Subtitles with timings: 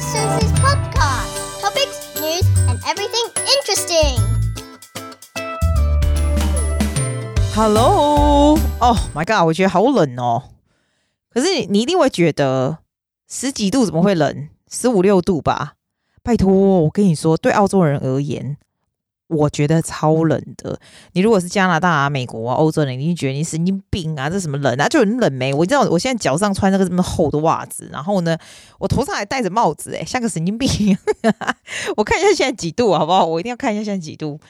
[0.00, 1.60] is Susie's podcast.
[1.60, 4.16] Topics, news, and everything interesting.
[7.54, 10.44] Hello，oh、，My God，我觉得好冷哦。
[11.30, 12.78] 可是你一定会觉得
[13.28, 14.48] 十几度怎么会冷？
[14.70, 15.74] 十五六度吧？
[16.22, 18.56] 拜托，我跟你说，对澳洲人而言。
[19.30, 20.78] 我觉得超冷的。
[21.12, 24.28] 你如果是加拿大啊、美国啊、欧洲人，你一定觉得你神经病啊！
[24.28, 24.88] 这什么冷啊？
[24.88, 25.54] 就很冷没？
[25.54, 28.36] 我知道，我现在脚上穿那个这么厚的袜子，然后呢，
[28.80, 30.68] 我头上还戴着帽子，诶，像个神经病。
[31.96, 33.24] 我看一下现在几度好不好？
[33.24, 34.40] 我一定要看一下现在几度。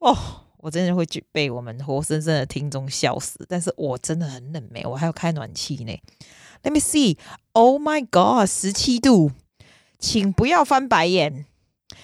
[0.00, 0.14] 哦，
[0.58, 3.46] 我真的会被我们活生生的听众笑死。
[3.48, 4.84] 但是我真的很冷没？
[4.84, 5.98] 我还要开暖气呢。
[6.62, 7.16] Let me see.
[7.52, 9.32] Oh my God，十七度，
[9.98, 11.46] 请不要翻白眼。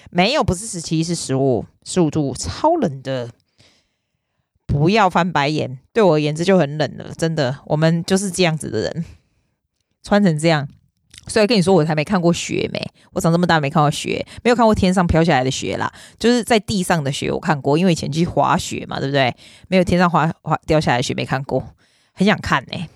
[0.09, 3.29] 没有，不是十七，是十五，十五度，超冷的。
[4.65, 7.59] 不要翻白眼，对我而言这就很冷了，真的。
[7.65, 9.05] 我们就是这样子的人，
[10.01, 10.65] 穿成这样。
[11.27, 12.81] 所以跟你说，我还没看过雪没？
[13.11, 19.35] 我长这么大没看过雪，没有看过天上飘下来的雪啦，就是在地上的雪我看过，因为以前去滑雪嘛，对不对？
[19.67, 21.75] 没有天上滑滑掉下来的雪没看过，
[22.13, 22.87] 很想看呢。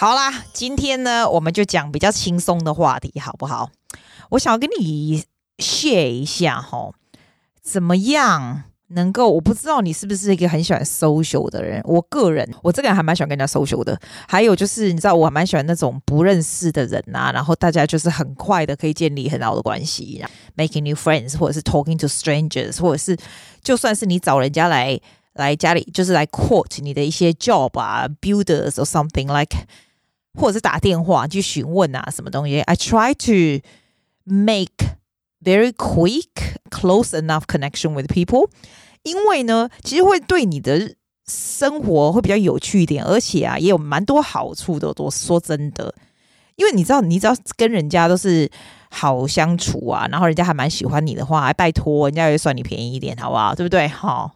[0.00, 3.68] 好啦，今天呢，我们就讲比较轻松的话题，好不好？
[4.30, 5.24] 我想要跟你
[5.56, 6.92] share 一下哈，
[7.60, 9.28] 怎么样能够？
[9.28, 11.82] 我不知道你是不是一个很喜欢 social 的人。
[11.82, 14.00] 我个人，我这个人还蛮喜欢跟人家 social 的。
[14.28, 20.24] 还有就是，你知道，我还蛮喜欢那种不认识的人啊，然后大家就是很快的可以建立很好的关系
[20.56, 23.16] ，making new friends，或者是 talking to strangers，或者是
[23.64, 24.96] 就算是你找人家来
[25.32, 29.66] 来家里，就是来 quote 你的一些 job 啊，builders or something like。
[30.34, 33.64] 或者是打电话去询问啊，什么东西？I try to
[34.24, 34.96] make
[35.42, 38.50] very quick, close enough connection with people，
[39.02, 40.94] 因为呢，其实会对你的
[41.26, 44.92] 生活会比较有趣一点，而且啊，也有蛮多好处的。
[44.96, 45.94] 我说真的，
[46.58, 48.50] 因为你知道，你只要跟人家都是。
[48.90, 53.54] 好相处啊，然后人家还蛮喜欢你的话，还拜托人家也算你便宜一点，好不好？
[53.54, 53.86] 对不对？
[53.86, 54.34] 好，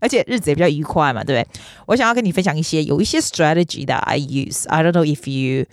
[0.00, 1.60] 而且日子也比较愉快嘛，对不对？
[1.84, 4.66] 我想要跟你分享一些有一些 strategy that I use.
[4.68, 5.66] I don't know if you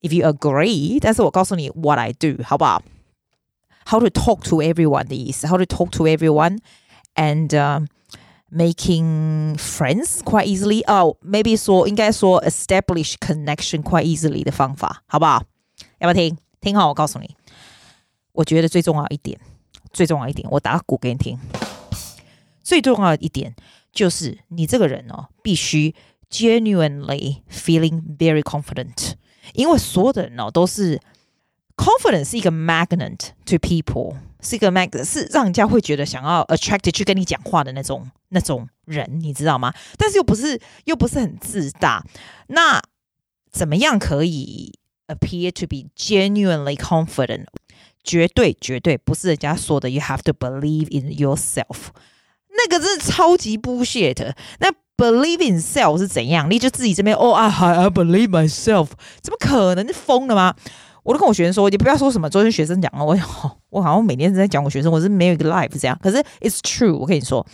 [0.00, 2.82] if you agree，但是我告诉你 what I do，好不好
[3.86, 6.58] ？How to talk to everyone 的意思，How to talk to everyone
[7.14, 7.86] and、
[8.51, 10.83] making friends quite easily.
[10.85, 15.43] Oh, maybe 说应该说 establish connection quite easily 的方法，好不好？
[15.99, 16.37] 要不要听？
[16.61, 17.35] 听好，我告诉你，
[18.31, 19.39] 我觉得最重要一点，
[19.91, 21.39] 最重要一点，我打个鼓给你听。
[22.63, 23.53] 最重要的一点
[23.91, 25.93] 就是你这个人哦，必须
[26.29, 29.13] genuinely feeling very confident，
[29.53, 30.99] 因为所有的人哦都是
[31.75, 39.72] confident 是一个 magnet to people， 是一个 mag，是让人家会觉得想要 attracted 去跟你讲话的那种那种人，你知道吗？
[39.96, 42.04] 但是又不是又不是很自大，
[42.48, 42.80] 那
[43.50, 44.72] 怎么样可以
[45.08, 47.46] ？appear to be genuinely confident，
[48.04, 49.88] 绝对绝对不是人家说的。
[49.88, 51.88] You have to believe in yourself，
[52.50, 54.34] 那个真是超级 bullshit。
[54.58, 56.50] 那 believe in self 是怎样？
[56.50, 58.88] 你就自己这边哦啊，I believe myself，
[59.22, 60.54] 怎么可能是疯了吗？
[61.08, 63.16] 我都跟我学生说，你不要说什么昨天学生讲了， 我
[63.70, 65.98] 我好像每天都在讲我学生，我是没有一个 life 这样。
[66.02, 67.46] 可是 it's true，我跟你说。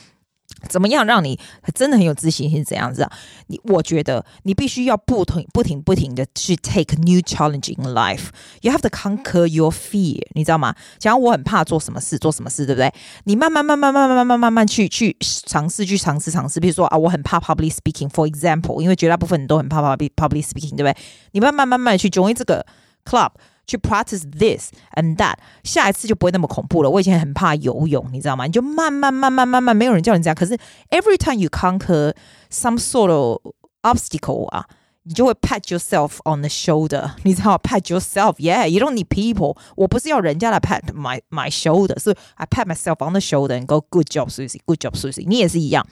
[0.68, 1.38] 怎么样让你
[1.74, 2.58] 真的很有自信心？
[2.58, 3.12] 是怎样子啊？
[3.48, 8.28] 你我觉得你必须要不停、不停、不停的去 take new challenge in life.
[8.60, 10.74] You have to conquer your fear，你知道吗？
[10.98, 12.92] 假如我很怕做什么事，做什么事，对不对？
[13.24, 16.60] 你慢慢、慢慢、慢慢、慢慢、慢慢去去尝试，去尝试、尝试。
[16.60, 20.96] 比如说啊，我很怕 public speaking，for example，因为绝大部分人都很怕 public public speaking，对不对？
[21.32, 22.64] 你慢慢、慢慢去 join 这个
[23.05, 23.31] club。
[23.69, 26.89] 去 practice this and that，下一次就不会那么恐怖了。
[26.89, 28.47] 我以前很怕游泳，你知道吗？
[28.47, 30.33] 你就慢慢、慢慢、慢慢，没有人叫你这样。
[30.33, 30.57] 可是
[30.89, 32.15] every time you conquer
[32.49, 33.39] some sort of
[33.83, 34.65] obstacle 啊，
[35.03, 37.59] 你就会 pat yourself on the shoulder，你知道吗？
[37.61, 39.55] pat yourself，yeah，you don't need people。
[39.75, 44.79] 我不是要人家来 pat my my shoulder，所以 I pat myself on the shoulder and go good job Susie，good
[44.79, 45.27] job Susie。
[45.27, 45.85] 你也是一样，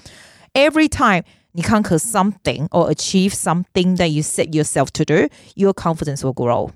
[0.55, 1.21] every time
[1.51, 6.71] 你 conquer something or achieve something that you set yourself to do，your confidence will grow。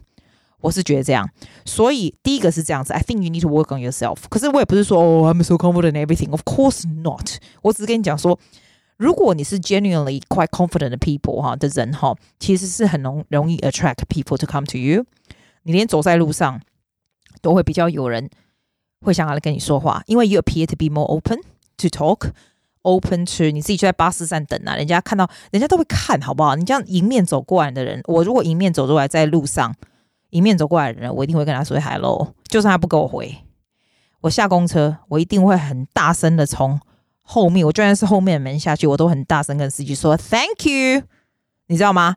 [0.63, 1.29] 我是觉得这样，
[1.65, 2.93] 所以第一个是这样子。
[2.93, 4.17] I think you need to work on yourself。
[4.31, 6.31] 可是我也不是说哦，I'm so confident in everything。
[6.31, 7.39] Of course not。
[7.63, 8.39] 我只是跟你讲说，
[8.97, 15.05] 如果你是 genuinely quite confident 的 people 哈的人哈，其实是很容容易 attract people to come to you。
[15.65, 16.61] 你连走在路上
[17.43, 18.31] 都会比较有人
[19.03, 21.39] 会想要来跟你说话，因为 you appear to be more open
[21.77, 26.57] to talk，open to 你自己就在巴士站等啊，人家看到人家都会看好不好？
[26.57, 29.75] 你这样迎面走过来的人，我如果迎面走过来在路上。
[30.31, 32.35] 迎面走过来的人，我一定会跟他说 “hello”。
[32.49, 33.37] 就算他不给我回，
[34.21, 36.81] 我下公车，我一定会很大声的从
[37.23, 41.03] 后面，我就算是后面的门下去，我都很大声跟司机说 “thank you”。
[41.69, 42.17] 你知道吗？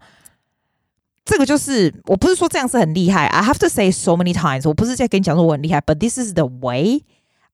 [1.26, 7.04] 这个就是我不是说这样是很厉害，I have to say so many times，我不是在跟你讲说我很厉害，but this is the way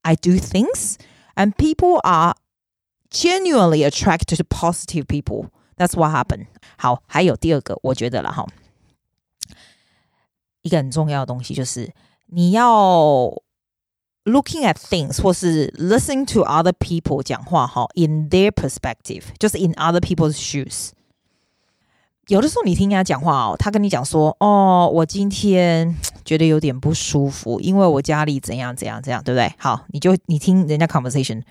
[0.01, 0.95] I do things
[1.35, 2.35] and people are
[3.09, 5.47] genuinely attracted to positive people.
[5.77, 6.47] That's what happened.
[6.77, 8.45] 好，还有第二个，我觉得了哈，
[10.65, 11.87] 一个很重要的东西就是
[12.25, 13.31] 你要
[14.23, 20.89] looking at things 或是 listening to other people 讲话哈，in their perspective，就是 in other people's shoes。
[22.29, 25.95] 有的时候你听人家讲话哦，他跟你讲说，哦，我今天
[26.25, 29.53] 觉得有点不舒服，因为我家里怎样怎样怎样，对不对？
[29.59, 31.43] 好，你就你听人家 conversation，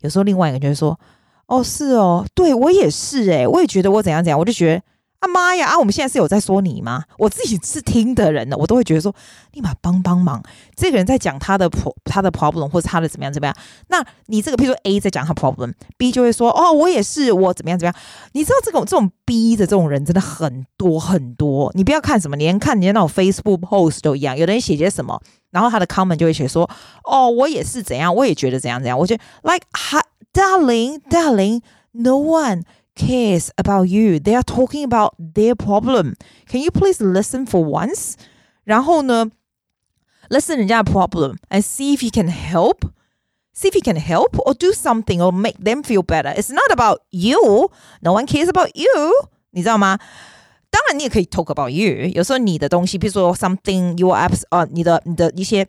[0.00, 0.98] 有时候另外一个人就会说，
[1.44, 4.82] 哦，是哦，对我也是诶，我也觉得我怎样怎样，我就觉得。
[5.22, 5.68] 啊妈呀！
[5.68, 7.04] 啊，我们现在是有在说你吗？
[7.16, 9.14] 我自己是听的人呢，我都会觉得说，
[9.52, 10.42] 立马帮帮忙。
[10.74, 13.56] 这个人在讲他的 pro 他的 problem 或者他的怎么样怎么样。
[13.86, 18.02] 那你这个，譬如说 A 在讲他 problem，B 就会说，哦，我也是，我怎么样怎么样。
[18.32, 21.70] 你知道这种这种 B 的这种人真的很多很多。
[21.76, 24.36] 你不要看什么，连看人家那种 Facebook post 都一样。
[24.36, 25.22] 有的人写些什么，
[25.52, 26.68] 然后他的 comment 就会写说，
[27.04, 28.98] 哦，我也是怎样，我也觉得怎样怎样。
[28.98, 29.64] 我觉得，like
[30.32, 31.60] darling darling
[31.92, 32.62] no one。
[32.95, 34.19] cares about you.
[34.19, 36.15] They are talking about their problem.
[36.47, 38.13] Can you please listen for once?
[38.63, 39.31] 然后呢，
[40.29, 42.91] listen 人家的 problem and see if you can help.
[43.53, 46.31] See if you can help or do something or make them feel better.
[46.35, 47.71] It's not about you.
[48.01, 48.85] No one cares about you.
[49.49, 49.97] 你知道吗？
[50.69, 52.11] 当然，你也可以 talk about you。
[52.13, 55.67] 有时候你的东西，比如说 something your apps 啊，你的你的一些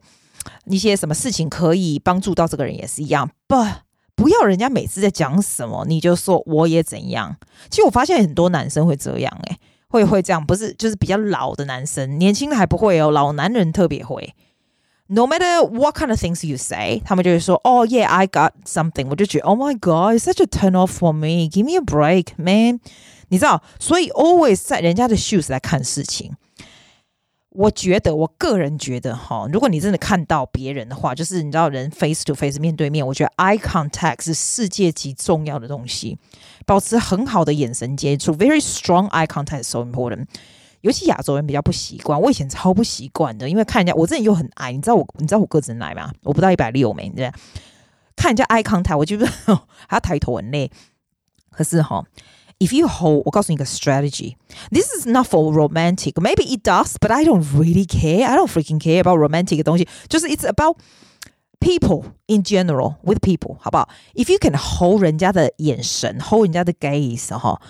[0.66, 3.30] 一些什么事情可以帮助到这个人，也是一样。
[3.48, 3.76] But
[4.15, 7.36] 不要人家每次在讲什么，你就说我也怎样。
[7.69, 14.33] 其实我发现很多男生会这样、欸，诶，会会这样，不是就是比较老的男生，年轻的还不会哦，老男人特别会。
[15.07, 19.07] No matter what kind of things you say，他们就会说，Oh yeah, I got something。
[19.10, 21.50] 我就觉得，Oh my God, it's such a turn off for me.
[21.50, 22.80] Give me a break, man。
[23.27, 26.31] 你知道，所以 always 在人家的 shoes 来看事情。
[27.55, 36.17] 我觉得，我个人觉得哈，如果你真的看到别人的话，就是你知道人 face to face 面对面，我觉得 eye contact 是世界级重要的东西，
[36.65, 40.25] 保持很好的眼神接触，very strong eye contact is so important。
[40.81, 46.11] 尤其亚洲人比较不习惯，我以前超不习惯的，因为看人家我这人又很矮，你知道我你知道我个子矮吗？
[46.23, 47.31] 我不到一百六没，你知道？
[48.15, 49.25] 看人家 eye contact，我就是
[49.88, 50.71] 还要抬头很累。
[51.51, 52.03] 可是哈。
[52.62, 56.14] If you hold，我告诉你一个 strategy。This is not for romantic.
[56.14, 58.26] Maybe it does, but I don't really care.
[58.26, 59.86] I don't freaking care about romantic 的东西。
[60.08, 60.76] 就是 it's about
[61.60, 63.88] people in general with people，好不好？
[64.14, 67.60] If you can hold 人家的眼神，hold 人家的 gaze，哈，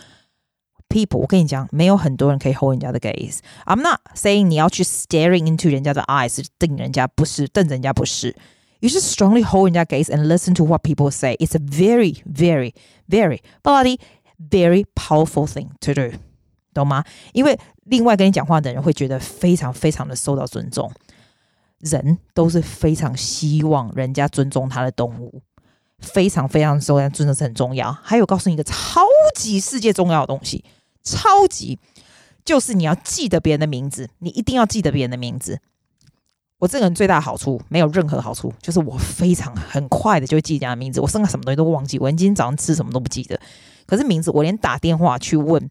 [0.88, 8.34] people，我跟你讲，没有很多人可以 hold 人家的 gaze。I'm not saying 你要去 staring into 人家的 eyes，瞪人家不是，瞪人家不是。
[8.80, 11.36] You should strongly hold 人家 gaze and listen to what people say.
[11.40, 12.74] It's a very, very,
[13.08, 13.98] very bloody
[14.49, 16.17] Very powerful thing to do，
[16.73, 17.03] 懂吗？
[17.33, 20.91] 因为另外跟你讲话的人会觉得非常非常的受到尊重。
[21.79, 25.41] 人都是非常希望人家尊重他的动物，
[25.99, 27.91] 非常非常受人尊重是很重要。
[27.91, 29.01] 还有告诉你一个超
[29.35, 30.63] 级世界重要的东西，
[31.03, 31.77] 超级
[32.45, 35.59] 就是你要记得别人的名字，你一定要记得别人的名字。
[36.59, 41.01] 我这个人最大的好处没有任何好处，就是我非常很快的就会记人家的名字。
[41.01, 43.37] 我剩下什么东西都忘记，我今天早上吃什么都不记得。
[43.85, 45.69] 可是名字，我连打电话去问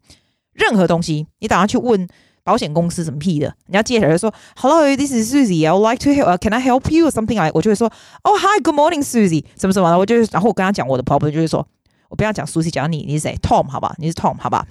[0.53, 2.07] 任何东西，你打算去问
[2.43, 7.91] 保险公司什么屁的，人家接下来说，Hello，this is Susie，I would like to help，can I help you something I 我就会说
[8.23, 11.65] ，Oh hi，good morning，Susie，什么什么的，我就是然后我跟他讲我的 problem，就是说
[12.09, 14.67] 我不要讲 Susie，讲你，你是谁？Tom，好吧，你是 Tom，好吧。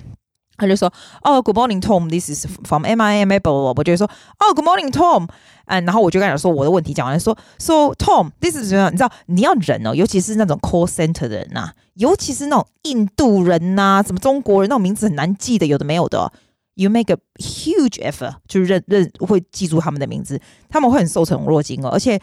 [0.63, 0.91] 他就说
[1.23, 2.09] ：“哦、，Good morning, Tom.
[2.09, 3.41] This is from MIMA。”
[3.77, 4.07] 我就说
[4.39, 5.29] ：“哦、，Good morning, Tom。”
[5.67, 16.33] 嗯，然后我就跟他说我的问题，讲完说：“So, Tom, this is 你知道你要忍哦，尤其是那种 call center 的人呐、啊，尤其是那种印度人呐、啊，什么中国人那种名字很难记的，有的没有的、
[16.75, 21.89] You make a huge effort 就认认会记住他们的名字，他们会很受宠若惊哦。
[21.91, 22.21] 而且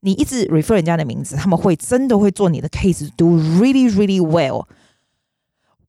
[0.00, 4.64] 你一直 refer 人家的名字，他们会真的会做你的 case，do really really well。”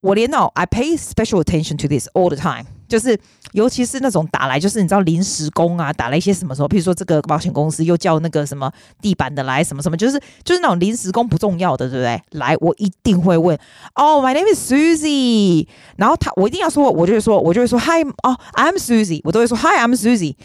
[0.07, 3.19] 我连哦，I pay special attention to this all the time，就是
[3.51, 8.71] 尤其是那种打来，就是你知道临时工啊，打来一些什么时候，譬如说这个保险公司又叫那个什么
[9.01, 12.39] 地板的来，什么什么，就是就是那种临时工不重要的，对不对？
[12.39, 13.59] 来，我一定会问，
[13.95, 20.35] 哦，My name is Susie，然后他我一定要说，我就会说，我就会说，Hi，哦，I'm Susie，我都会说，Hi，I'm Susie。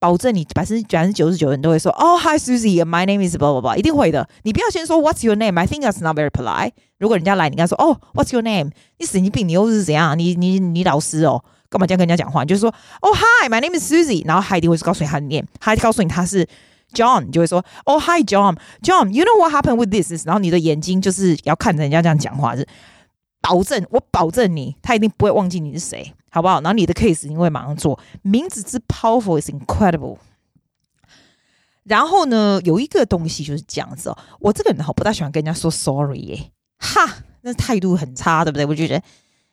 [0.00, 4.26] 保证你百分之百分之九十九人都会说哦、oh,，Hi Susie，My name is blah blah 一定会的。
[4.44, 6.72] 你不要先说 What's your name？I think that's not very polite。
[6.98, 8.70] 如果人家来，你跟他说哦、oh,，What's your name？
[8.98, 10.18] 你神经病，你又是怎样？
[10.18, 12.42] 你你你老师哦，干嘛这样跟人家讲话？
[12.42, 14.26] 你就是说哦、oh,，Hi，My name is Susie。
[14.26, 16.48] 然后他一定会告诉你他的 name，他告诉你他是
[16.94, 20.26] John，你就会说哦、oh,，Hi John，John，You know what happened with this？
[20.26, 22.66] 然后你的眼睛就是要看着人家这样讲话是。
[23.40, 26.60] 保证，我保证你，他一定不会忘记你是谁，好不好？
[26.60, 27.98] 然后你的 case 你会马上做。
[28.22, 30.18] 名字之 powerful is incredible。
[31.84, 38.66] 然后呢，有一个东西就是这样子哦，我这个人哈不大喜欢跟人家说 sorry 耶，哈，那态度很差，对不对？
[38.66, 39.02] 我就觉得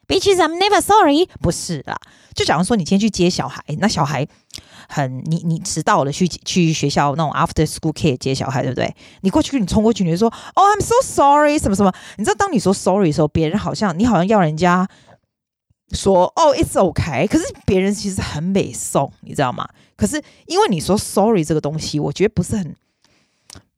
[0.08, 1.98] ，bitches I'm never sorry，不是啦。
[2.34, 4.28] 就假如说你今天去接小孩，那小孩
[4.88, 8.96] 很你你迟到了，去去学校那种 after school care 接小孩，对不对？
[9.22, 11.94] 你过去，你冲过去，你就说，哦，I'm so sorry，什么什么？
[12.18, 14.88] 你知道，当你说 sorry 的时候，别人好像你好像要人家。
[15.94, 19.66] 说哦，it's okay，可是别人其实很美送，你知道吗？
[19.96, 22.76] 可是因为你说 sorry 这个东西，我觉得不是很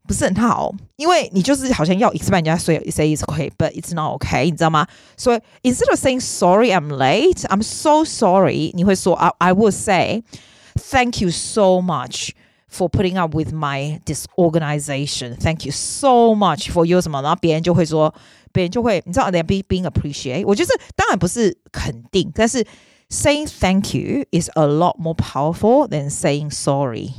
[0.09, 4.87] 不是很好，因为你就是好像要 expect 人家 say say it's okay，but it's not okay，你知道吗？
[5.17, 10.23] 所以 instead of saying sorry I'm late, I'm so sorry，你会说 I I would say
[10.75, 12.31] thank you so much
[12.69, 18.15] for putting up with my disorganization，thank you so much for your 什么，然后别人就会说。
[18.55, 20.45] 别人就会，你知道，they being being appreciate。
[20.47, 22.65] 我觉得当然不是肯定，但是
[23.11, 27.11] saying thank you is a lot more powerful than saying sorry。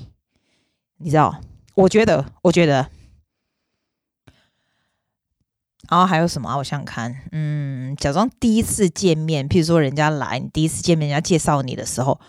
[1.00, 1.42] 你知道？
[1.81, 2.89] 我觉得，我觉得。
[5.89, 6.57] 然后还有什么？
[6.57, 12.21] 我想想看，嗯，假装第一次见面，譬如说人家来，你第一次见面，人家介绍你的时候，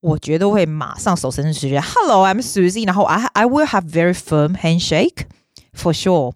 [0.00, 2.84] 我觉得会马上手伸出去，Hello, I'm Susie。
[2.84, 5.26] 然后 I I will have very firm handshake
[5.72, 6.34] for sure。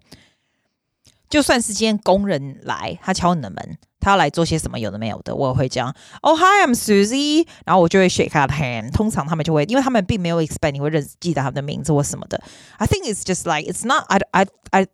[1.27, 8.91] 就算是今天工人来，他敲你的门，他要来做些什么，有的没有的，我也会讲、oh,，Hi，I'm Susie，然后我就会 shake her hand。
[8.91, 12.41] 通常他们就会，因为他们并没有 expect 你会认记得他们的名字或什么的。
[12.77, 14.05] I think it's just like it's not.
[14.07, 14.87] I I I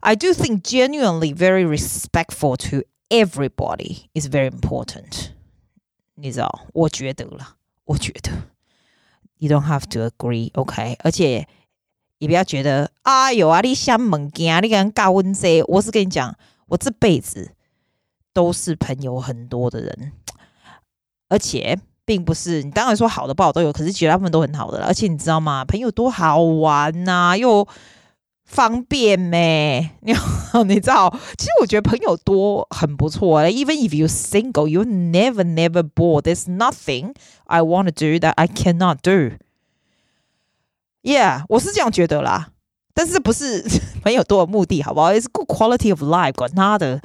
[0.00, 5.30] I do think genuinely very respectful to everybody is very important。
[6.14, 8.30] 你知道，我觉得了，我觉得
[9.38, 10.96] you don't have to agree，OK？、Okay?
[11.04, 11.46] 而且。
[12.18, 16.32] 你不要觉得，哎呦啊，你想物件，你跟教阮这，我是跟你讲，
[16.68, 17.50] 我这辈子
[18.32, 20.12] 都是朋友很多的人，
[21.28, 25.64] 而且并不是你当然说好的不好都有，可是绝大部分都很好的，而且你知道吗？
[25.64, 27.66] 朋友多好玩呐、啊，又
[28.44, 29.90] 方便咩？
[30.00, 30.12] 你
[30.66, 31.08] 你知道，
[31.38, 33.42] 其实我觉得朋友多很不错。
[33.44, 36.22] Even if you single, you never never bored.
[36.22, 39.36] There's nothing I want to do that I cannot do.
[41.02, 42.48] Yeah，我是这样觉得啦，
[42.94, 43.64] 但是不是
[44.02, 47.00] 朋友多的目的，好不好？It's good quality of life，管他的。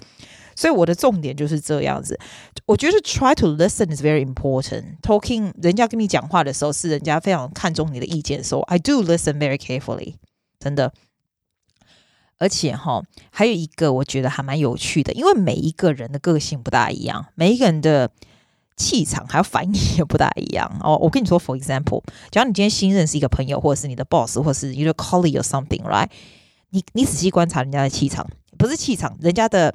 [0.58, 2.20] 所以我的重点就是这样子。
[2.66, 5.00] 我觉得 try to listen is very important.
[5.02, 10.16] Talking，人家跟你讲话的时候，是人家非常看重你的意见的时候，I do listen very carefully，
[10.60, 10.92] 真的。
[12.40, 18.10] 而且哈，还有一个我觉得还蛮有趣的，因为每一个人的个性不大一样，每一个人的。
[18.80, 20.96] 气场还有反应也不大一样 哦。
[20.98, 26.08] 我跟你说，for example，假如你今天新认识一个朋友，或者是你的 boss，或者是你的 colleague or something，right？
[26.70, 29.74] 你你仔细观察人家的气场，不是气场，人家的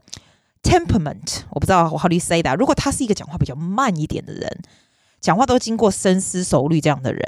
[0.63, 2.57] temperament，我不知道我 how do you say that。
[2.57, 4.61] 如果他是一个讲话比较慢一点的人，
[5.21, 7.23] 讲话都经过深思熟虑这样的人，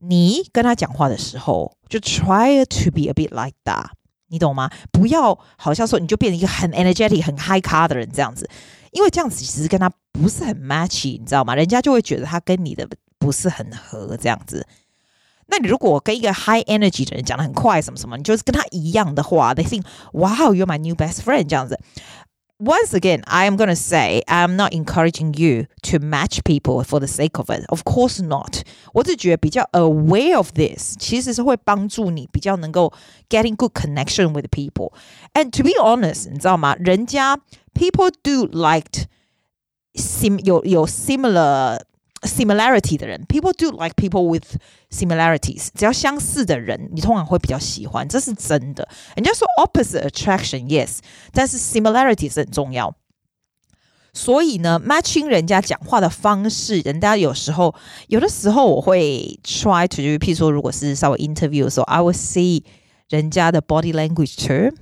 [0.00, 3.90] 你跟他讲话的时候，就 try to be a bit like that，
[4.28, 4.70] 你懂吗？
[4.90, 8.48] 不要好像说你就变成一个很 energetic、很 high car 的人这样子。
[8.92, 11.54] 因为这样子其实跟他不是很 match，你知道吗？
[11.54, 12.86] 人家就会觉得他跟你的
[13.18, 14.66] 不是很合这样子。
[15.47, 21.79] 那你如果跟一个 high energy 的人讲得很快什么什么，你就是跟他一样的话，they think wow you're my new best friend 这样子。
[22.59, 27.37] Once again, I am gonna say I'm not encouraging you to match people for the sake
[27.37, 27.63] of it.
[27.69, 28.63] Of course not.
[28.93, 32.91] 我只觉得比较 aware of this，其实是会帮助你比较能够
[33.29, 34.91] getting good connection with people.
[35.35, 36.75] And to be honest，你知道吗？
[36.79, 37.37] 人家
[37.75, 39.05] people do like
[39.93, 41.81] sim 有有 similar
[42.21, 44.57] similarity 的人，people do like people with
[44.89, 45.67] similarities。
[45.75, 48.87] 只要相似的人，你通常会比较喜欢，这是真的。
[49.15, 50.97] 人家说 opposite attraction yes，
[51.31, 52.95] 但是 similarity 是很重要。
[54.13, 57.75] 所以呢，matching 人家讲话的方式，人家有时候
[58.07, 62.63] 有的时候我会 try to，譬如说，如果是稍微 interview 的时候，I will see
[63.09, 64.75] 人家的 body language too。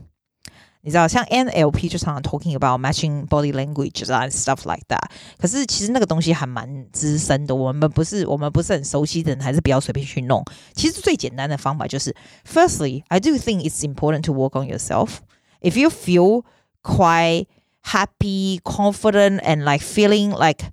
[0.81, 5.09] 你知道，像 NLP 就常常 talking about matching body language and stuff like that。
[5.39, 10.45] 可是其实那个东西还蛮资深的，我们不是我们不是很熟悉的人，还是不要随便去弄。
[10.73, 12.15] 其实最简单的方法就是，
[12.47, 15.17] firstly, I do think it's important to work on yourself.
[15.61, 16.43] If you feel
[16.83, 17.47] quite
[17.81, 20.71] happy, confident, and like feeling like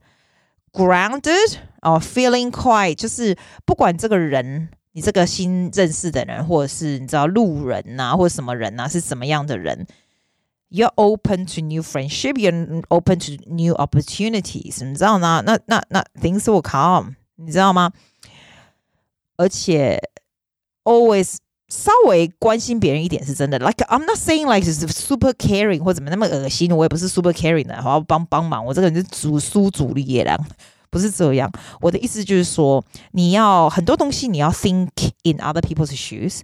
[0.74, 4.68] grounded or feeling quite，就是不管这个人。
[4.97, 9.85] 你这个新认识的人，或者是你知道路人呐、啊，或者什么人呐、啊，是什么样的人
[10.71, 15.43] ？You're open to new friendship, you're open to new opportunities，你知道吗？
[15.45, 17.91] 那那那 things will come，你知道吗？
[19.35, 20.01] 而且
[20.83, 21.35] always
[21.67, 23.59] 稍微关心别人一点是真的。
[23.59, 28.65] Like I'm not saying like super caring 或怎么那么恶心，我也不是 super caring 的，好要帮帮忙。
[28.65, 30.39] 我这个人是主输主力的人，
[30.89, 31.51] 不是这样。
[31.81, 34.89] 我的意思就是说，你要很多东西你要 think
[35.23, 36.41] in other people's shoes。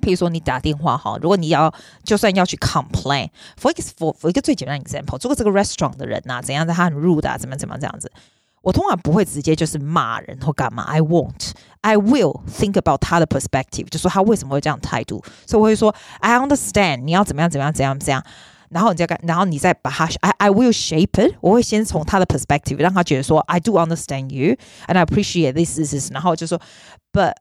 [0.00, 8.10] 譬如说你打电话哈，如果你要就算要去 complain，for for for 一个最简单的 example，如果这个 restaurant 的人呐、啊，怎样在他很 rude 啊，怎么怎么这样子。
[8.62, 18.22] 我通常不会直接就是骂人或干嘛，I won't, I will think about 他的 perspective，就说他为什么会这样态度，所以我会说 I understand，你要怎么样怎么样怎样怎样，
[18.69, 24.55] 然后你再干，然后你再把他 I I will shape it，我会先从他的 perspective 让他觉得说 I do understand you
[24.87, 26.59] and I appreciate this this this，然后就说
[27.11, 27.33] But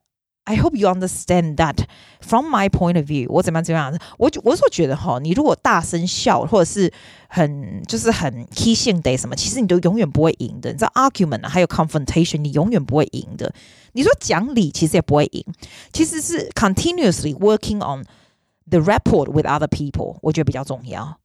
[0.44, 1.84] I hope you understand that
[2.20, 6.92] from my point of view，我怎么样怎么样，我我是觉得哈，你如果大声笑或者是
[7.28, 10.72] 很就是很 key 性的什么，其实你都永远不会赢的。
[10.72, 13.54] 你知道 argument 还有 confrontation，你永远不会赢的。
[13.92, 15.44] 你说讲理，其实也不会赢。
[15.92, 18.04] 其实是 continuously working on
[18.70, 21.18] the rapport with other people，我觉得比较重要。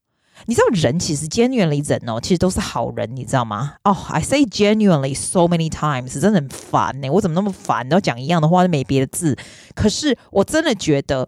[0.46, 3.78] 你知道人其实 genuinely 人哦，其实都是好人，你知道吗？
[3.84, 7.10] 哦、oh,，I say genuinely so many times，真的很烦呢。
[7.10, 7.90] 我怎么那么烦？
[7.90, 9.36] 都讲一样的话，都没别的字。
[9.74, 11.28] 可是我真的觉得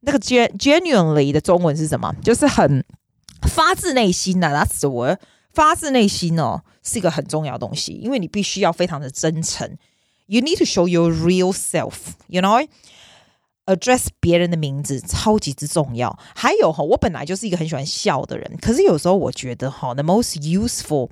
[0.00, 2.12] 那个 gen genuinely 的中文是什么？
[2.20, 2.84] 就是很
[3.42, 4.64] 发自内心的、啊。
[4.64, 5.18] That's the word，
[5.52, 9.76] 发自内心哦，是一个很重要的东西，因为你必须要非常的真诚。
[10.26, 12.66] You need to show your real self，you know。
[13.70, 16.18] address 别人的名字超级之重要。
[16.34, 21.10] 还有哈，我本来就是一个很喜欢笑的人，可是有时候我觉得哈，the most useful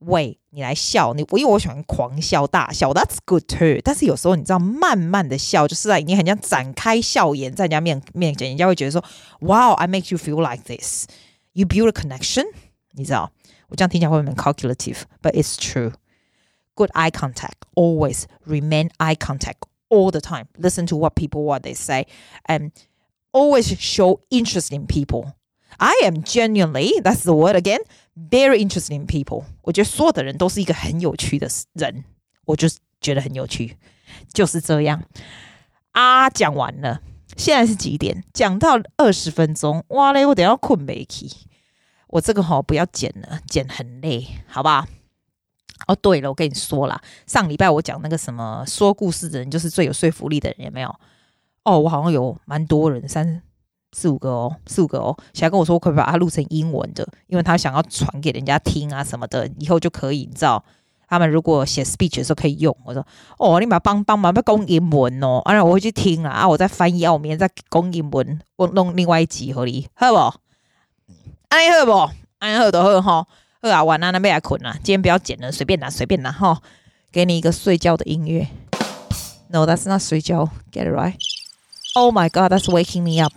[0.00, 3.80] way 你来笑，你我因为我喜欢狂笑大笑，that's good too。
[3.82, 9.02] 但是有时候你知道，慢慢的笑，就是在你很像展开笑颜在人家面面前，人家会觉得说，
[9.40, 12.44] Wow，I make you feel like this。You build a connection，
[12.92, 13.30] 你知道，
[13.68, 19.62] 我这样听起来会很 calculative，but it's true。Good eye contact always remain eye contact。
[19.90, 20.46] all the time.
[20.58, 22.06] Listen to what people what they say
[22.48, 22.70] and
[23.32, 25.34] always show interest in people.
[25.78, 27.80] I am genuinely, that's the word again,
[28.16, 29.44] very interested in people.
[29.62, 32.04] 我觉得所有的人都是一个很有趣的人，
[32.46, 32.66] 我就
[33.00, 33.76] 觉得很有趣，
[34.32, 35.02] 就是这样
[35.92, 36.30] 啊。
[36.30, 37.02] 讲完了，
[37.36, 38.24] 现在是几点？
[38.32, 40.24] 讲到二十分钟，哇嘞！
[40.24, 41.30] 我等下要困没起，
[42.08, 44.86] 我这个好不要剪了，剪很累，好不好？
[45.87, 50.93] 哦，对了，我跟你说啦，上礼拜我讲那个什么说故事的人就是最有说服力的人，有没有？
[51.63, 53.41] 哦，我好像有蛮多人，三
[53.91, 57.07] 四五个哦，四五个哦，想要跟我说，我可不可以把它录成英文的？
[57.27, 60.63] 因为他想要传给人家听啊什么的，以后就可以，你知道，
[61.07, 62.75] 他们如果写 speech 的时候可以用。
[62.85, 63.05] 我说，
[63.37, 70.15] 哦，你把帮帮忙，要讲英文哦，然后我会去听啊，啊，我再翻译啊，我明天再讲英文，我弄另外一集合理，好不？
[71.49, 72.11] 安尼好不？
[72.39, 73.27] 安尼好就好哈。
[73.63, 74.73] 好啊，晚安，那边来困啊。
[74.83, 76.59] 今天不要剪了，随便拿，随便拿哈。
[77.11, 78.47] 给你一个睡觉的音乐。
[79.49, 80.49] No, that's not 睡觉。
[80.71, 81.13] Get it right?
[81.93, 83.33] Oh my God, that's waking me up.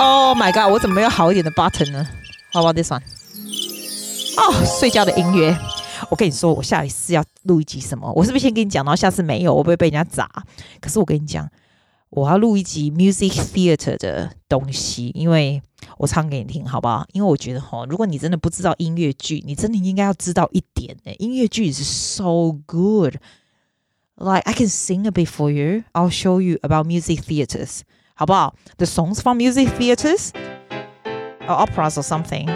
[0.00, 2.08] Oh my God，我怎么没有好一点的 button 呢
[2.52, 3.02] ？How about this one?
[4.36, 5.56] 哦，睡觉的音乐。
[6.10, 8.12] 我跟你说，我下一次要录一集什么？
[8.16, 10.28] 我是不是先跟你讲，然后下次没有，我不会被人家砸？
[10.80, 11.48] 可是我跟你讲。
[12.10, 15.62] 我要录一集 music theater 的东西，因为
[15.98, 17.06] 我唱给你听，好不好？
[17.12, 21.12] 因为我觉得哈，如果你真的不知道音乐剧，你真的应该要知道一点呢。
[21.18, 25.84] 音乐剧是 so good，like I can sing a bit for you.
[25.92, 27.80] I'll show you about music theaters，
[28.14, 30.30] 好不好？The songs from music theaters
[31.46, 32.46] or operas or something，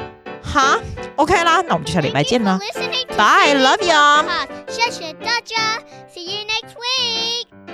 [0.43, 0.81] 哈
[1.17, 2.59] ，OK 啦，那我们就下礼拜见啦。
[3.17, 4.29] Bye，love you。
[4.69, 5.79] 谢谢大家
[6.13, 7.70] ，See you next week。